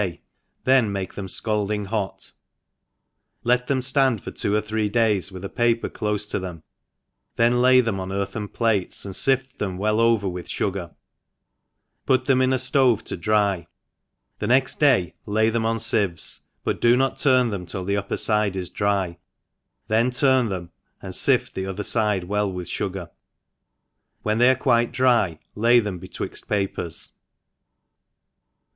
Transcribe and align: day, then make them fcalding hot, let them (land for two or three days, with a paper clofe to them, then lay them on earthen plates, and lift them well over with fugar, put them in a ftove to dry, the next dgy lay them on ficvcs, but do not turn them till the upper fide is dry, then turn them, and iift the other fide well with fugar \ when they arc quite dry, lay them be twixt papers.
day, 0.01 0.19
then 0.63 0.91
make 0.91 1.13
them 1.13 1.27
fcalding 1.27 1.85
hot, 1.85 2.31
let 3.43 3.67
them 3.67 3.83
(land 3.95 4.19
for 4.23 4.31
two 4.31 4.55
or 4.55 4.59
three 4.59 4.89
days, 4.89 5.31
with 5.31 5.45
a 5.45 5.47
paper 5.47 5.87
clofe 5.89 6.27
to 6.27 6.39
them, 6.39 6.63
then 7.35 7.61
lay 7.61 7.79
them 7.81 7.99
on 7.99 8.11
earthen 8.11 8.47
plates, 8.47 9.05
and 9.05 9.15
lift 9.27 9.59
them 9.59 9.77
well 9.77 9.99
over 9.99 10.27
with 10.27 10.47
fugar, 10.47 10.95
put 12.07 12.25
them 12.25 12.41
in 12.41 12.51
a 12.51 12.55
ftove 12.55 13.03
to 13.03 13.15
dry, 13.15 13.67
the 14.39 14.47
next 14.47 14.79
dgy 14.79 15.13
lay 15.27 15.51
them 15.51 15.67
on 15.67 15.77
ficvcs, 15.77 16.39
but 16.63 16.81
do 16.81 16.97
not 16.97 17.19
turn 17.19 17.51
them 17.51 17.67
till 17.67 17.83
the 17.85 17.95
upper 17.95 18.17
fide 18.17 18.55
is 18.55 18.71
dry, 18.71 19.19
then 19.87 20.09
turn 20.09 20.49
them, 20.49 20.71
and 20.99 21.13
iift 21.13 21.53
the 21.53 21.67
other 21.67 21.83
fide 21.83 22.23
well 22.23 22.51
with 22.51 22.67
fugar 22.67 23.11
\ 23.65 24.21
when 24.23 24.39
they 24.39 24.49
arc 24.49 24.61
quite 24.61 24.91
dry, 24.91 25.37
lay 25.53 25.79
them 25.79 25.99
be 25.99 26.07
twixt 26.07 26.47
papers. 26.49 27.11